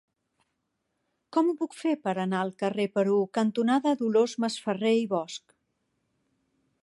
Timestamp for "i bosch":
5.03-5.57